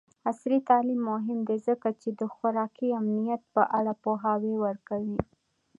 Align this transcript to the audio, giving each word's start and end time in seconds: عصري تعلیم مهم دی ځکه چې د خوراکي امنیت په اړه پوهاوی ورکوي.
عصري 0.29 0.57
تعلیم 0.69 1.01
مهم 1.11 1.39
دی 1.47 1.57
ځکه 1.67 1.89
چې 2.01 2.09
د 2.19 2.21
خوراکي 2.33 2.87
امنیت 2.99 3.41
په 3.53 3.61
اړه 3.77 3.93
پوهاوی 4.03 4.55
ورکوي. 4.65 5.19